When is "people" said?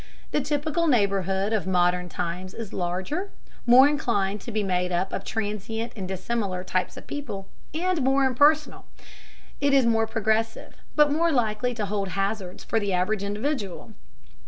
7.05-7.47